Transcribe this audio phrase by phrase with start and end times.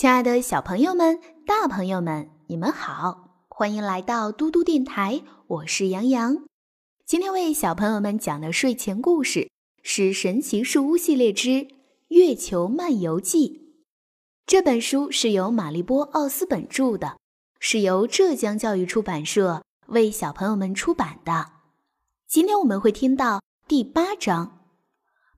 [0.00, 6.38] 亲爱的小朋友们、大朋友们，你们好，欢迎来到嘟嘟电台，我是杨洋。
[7.04, 9.50] 今天为小朋友们讲的睡前故事
[9.82, 11.68] 是《神奇树屋系列之
[12.08, 13.48] 月球漫游记》。
[14.46, 17.18] 这本书是由玛丽波·奥斯本著的，
[17.58, 21.48] 是由浙江教育出版社为小朋友们出版的。
[22.26, 24.60] 今天我们会听到第八章，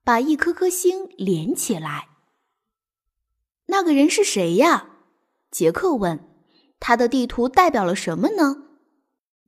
[0.05, 2.11] 把一颗颗星连起来。
[3.73, 4.91] 那个人是谁呀？
[5.51, 6.29] 杰克问。
[6.79, 8.65] 他的地图代表了什么呢？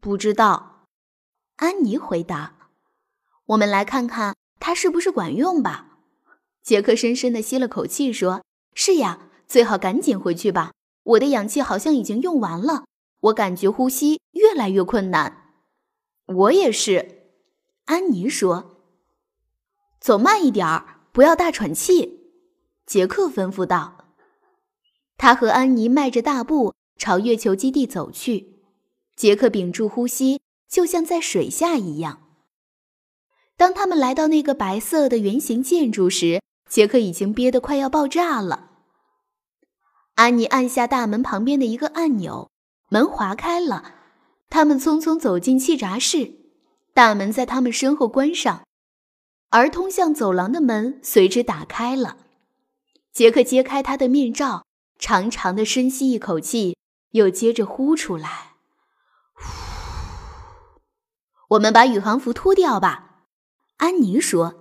[0.01, 0.87] 不知道。
[1.56, 2.70] 安妮回答。
[3.48, 5.98] 我们来看看它是不是管用吧。
[6.62, 8.42] 杰克深深的吸了口气，说
[8.73, 10.73] ：“是呀，最好赶紧回去吧。
[11.02, 12.87] 我的氧气好像已经用完了，
[13.20, 15.52] 我感觉呼吸越来越困难。”
[16.24, 17.29] 我也是。
[17.84, 18.80] 安妮说
[20.01, 22.30] ：“走慢一点儿，不要大喘气。”
[22.87, 23.98] 杰克吩咐道。
[25.16, 28.59] 他和安妮迈着大步朝月球基地走去，
[29.16, 32.21] 杰克屏住呼吸，就像在水下一样。
[33.56, 38.71] 当他们来到那个白色的圆形建筑时，杰克已经憋得快要爆炸了。
[40.16, 42.51] 安妮按下大门旁边的一个按钮，
[42.88, 43.95] 门划开了，
[44.51, 46.32] 他们匆匆走进气闸室，
[46.93, 48.65] 大门在他们身后关上，
[49.51, 52.18] 而通向走廊的门随之打开了。
[53.12, 54.65] 杰克揭开他的面罩。
[54.98, 56.76] 长长的深吸一口气，
[57.10, 58.54] 又接着呼出来。
[61.48, 63.26] 我们把宇航服脱掉吧，
[63.76, 64.60] 安妮说。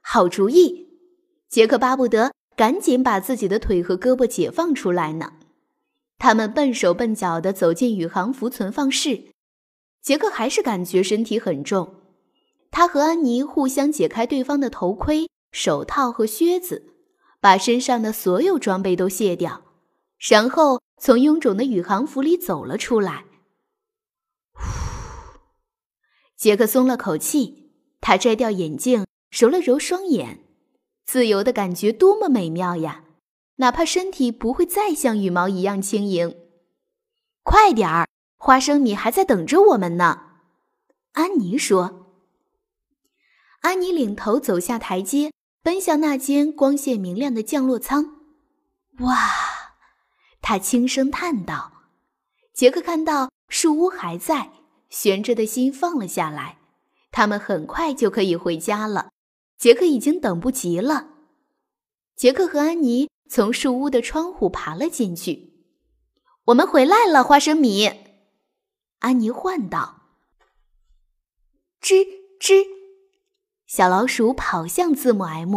[0.00, 0.88] 好主意，
[1.48, 5.32] 杰克巴不得赶紧把自己的腿和胳膊解放出来呢。
[6.18, 9.32] 他们笨手笨脚地走进宇航服存放室，
[10.00, 12.02] 杰克还是感觉身体很重。
[12.70, 16.95] 他和安妮互相解开对方的头盔、手套和靴子。
[17.46, 19.62] 把身上的所有装备都卸掉，
[20.18, 23.24] 然后从臃肿的宇航服里走了出来。
[26.36, 27.70] 杰克松了口气，
[28.00, 30.40] 他摘掉眼镜，揉了揉双眼，
[31.04, 33.04] 自由的感觉多么美妙呀！
[33.58, 36.36] 哪怕身体不会再像羽毛一样轻盈。
[37.44, 40.40] 快点儿，花生米还在等着我们呢。
[41.12, 42.08] 安妮说。
[43.60, 45.30] 安妮领头走下台阶。
[45.66, 48.20] 奔向那间光线明亮的降落舱，
[49.00, 49.16] 哇！
[50.40, 51.72] 他轻声叹道。
[52.54, 54.52] 杰克看到树屋还在，
[54.90, 56.58] 悬着的心放了下来。
[57.10, 59.10] 他们很快就可以回家了。
[59.58, 61.08] 杰克已经等不及了。
[62.14, 65.64] 杰克和安妮从树屋的窗户爬了进去。
[66.44, 67.90] 我们回来了，花生米。
[69.00, 70.02] 安妮唤道
[71.82, 72.06] ：“吱
[72.40, 72.64] 吱。”
[73.66, 75.52] 小老鼠跑向字母 M，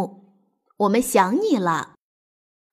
[0.78, 1.94] 我们想你了。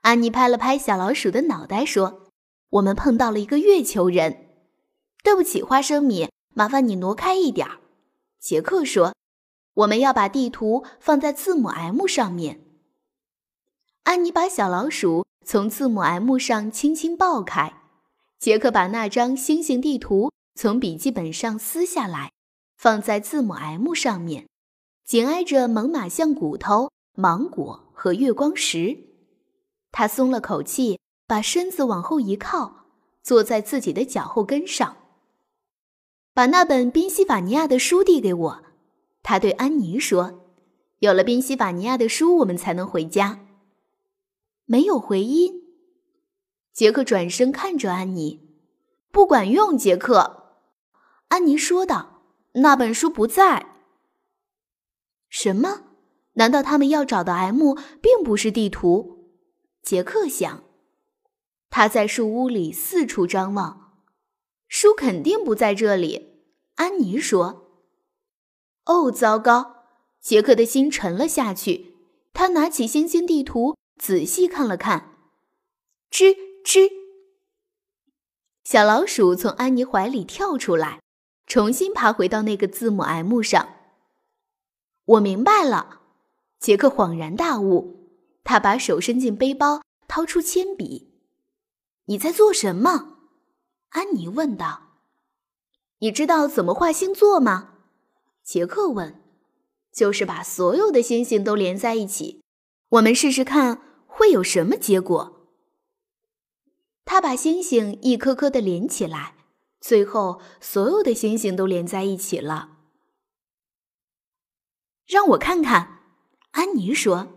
[0.00, 2.30] 安妮拍了拍小老鼠的脑袋，说
[2.70, 4.48] ：“我们碰到了一个月球人。”
[5.22, 7.68] 对不起，花生米，麻烦你挪开一点。
[8.40, 9.14] 杰克说
[9.74, 12.64] ：“我们要把地图放在字母 M 上面。”
[14.04, 17.82] 安妮把小老鼠从字母 M 上轻轻抱开，
[18.38, 22.32] 杰克把那张星星地图从笔记本上撕下来，
[22.78, 24.46] 放在字母 M 上面。
[25.06, 29.04] 紧挨着猛犸象骨头、芒果和月光石，
[29.92, 32.86] 他松了口气，把身子往后一靠，
[33.22, 34.96] 坐在自己的脚后跟上。
[36.34, 38.64] 把那本宾夕法尼亚的书递给我，
[39.22, 40.40] 他对安妮说
[40.98, 43.46] ：“有了宾夕法尼亚的书，我们才能回家。”
[44.66, 45.62] 没有回音。
[46.72, 48.40] 杰克转身看着安妮
[49.12, 50.58] ：“不管用。”杰克，
[51.28, 52.22] 安妮说道
[52.54, 53.74] ：“那本书不在。”
[55.28, 55.82] 什么？
[56.34, 59.32] 难道他们要找的 M 并不是地图？
[59.82, 60.64] 杰克想。
[61.70, 64.02] 他在树屋里四处张望，
[64.68, 66.42] 书肯定不在这里。
[66.76, 67.70] 安妮说
[68.86, 69.84] ：“哦，糟糕！”
[70.20, 71.94] 杰克的心沉了下去。
[72.32, 75.16] 他拿起星星地图，仔细看了看。
[76.10, 76.90] 吱吱，
[78.64, 81.00] 小老鼠从安妮怀里跳出来，
[81.46, 83.75] 重新爬回到那个字母 M 上。
[85.06, 86.00] 我明白了，
[86.58, 88.10] 杰克恍然大悟，
[88.44, 91.14] 他把手伸进背包，掏出铅笔。
[92.06, 93.18] 你在做什么？
[93.90, 94.82] 安妮问道。
[96.00, 97.74] 你知道怎么画星座吗？
[98.42, 99.22] 杰克问。
[99.92, 102.42] 就是把所有的星星都连在一起。
[102.90, 105.48] 我们试试看会有什么结果。
[107.06, 109.36] 他把星星一颗颗的连起来，
[109.80, 112.75] 最后所有的星星都连在一起了。
[115.06, 116.02] 让我看看，
[116.50, 117.28] 安妮说。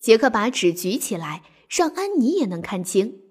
[0.00, 3.22] 杰克把纸举起来，让安妮也能看清。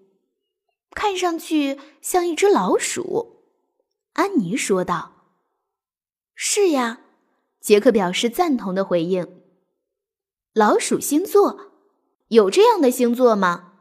[0.91, 3.44] 看上去像一只老鼠，
[4.13, 5.35] 安妮说道。
[6.35, 7.01] “是呀。”
[7.59, 9.41] 杰克表示赞同的回应。
[10.53, 11.71] “老鼠星座
[12.27, 13.74] 有这样的星座吗？”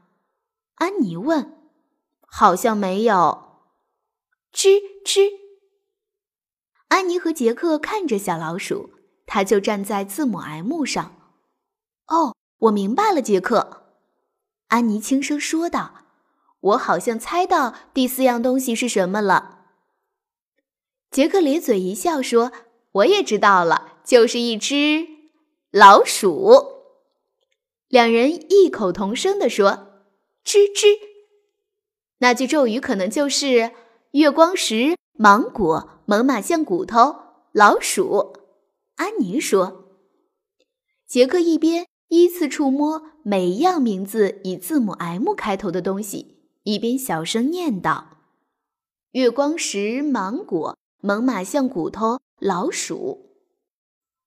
[0.76, 1.70] 安妮问。
[2.20, 3.62] “好像没有。”
[4.54, 5.30] 吱吱。
[6.88, 8.90] 安妮和杰克看着小老鼠，
[9.26, 11.14] 他就站在字母 M 上。
[12.06, 13.84] 哦，我明白了，杰克。
[14.68, 15.98] 安妮轻声说道。
[16.62, 19.64] 我好像猜到第四样东西是什么了。
[21.10, 22.52] 杰克咧嘴一笑说
[22.92, 25.08] ：“我也知道了，就是一只
[25.72, 26.82] 老鼠。”
[27.90, 29.88] 两人异口同声地说
[30.46, 30.86] ：“吱吱。”
[32.18, 33.72] 那句咒语可能就是
[34.12, 37.16] “月光石芒果猛犸象骨头
[37.50, 38.36] 老鼠”。
[38.96, 39.88] 安妮说。
[41.06, 46.38] 杰克一边依次触摸每一样名字以字母 M 开头的东西。
[46.64, 48.18] 一边小声念道
[49.12, 53.30] ：“月光石、芒果、猛犸象骨头、老鼠。”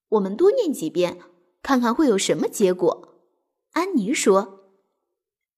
[0.09, 1.19] 我们多念几遍，
[1.63, 3.23] 看看会有什么结果。”
[3.71, 4.65] 安妮说。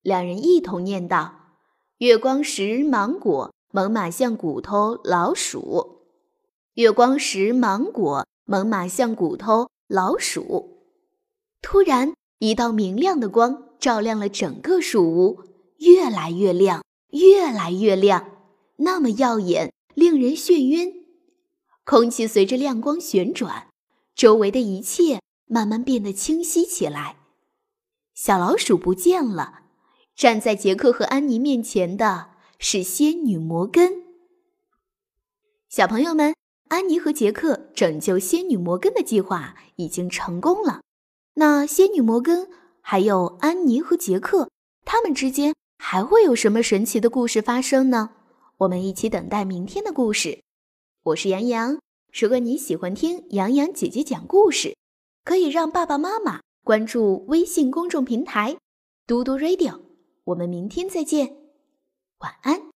[0.04, 1.58] 两人一同念道
[1.98, 6.04] ：“月光石、芒果、猛犸象骨头、老鼠。”
[6.76, 10.80] 月光石、芒果、猛犸象骨头、老鼠。
[11.62, 15.44] 突然，一道明亮的光照亮了整个树屋。
[15.80, 18.32] 越来越亮，越来越亮，
[18.78, 21.06] 那么耀眼，令人眩晕。
[21.84, 23.68] 空气随着亮光旋转，
[24.16, 27.18] 周围的一切慢慢变得清晰起来。
[28.16, 29.66] 小老鼠不见了，
[30.16, 34.04] 站在杰克和安妮面前的是仙女摩根。
[35.70, 36.34] 小朋友们，
[36.70, 40.82] 安妮和杰克拯救仙女摩根的计划已经成功了。
[41.36, 42.50] 那仙女摩根
[42.82, 44.50] 还有安妮和杰克，
[44.86, 45.54] 他们之间。
[45.80, 48.10] 还会有什么神奇的故事发生呢？
[48.58, 50.42] 我们一起等待明天的故事。
[51.04, 51.80] 我是杨洋，
[52.12, 54.76] 如果你喜欢听杨洋姐姐讲故事，
[55.24, 58.58] 可以让爸爸妈妈关注微信公众平台
[59.06, 59.80] “嘟嘟 radio”。
[60.26, 61.38] 我们明天再见，
[62.18, 62.64] 晚安。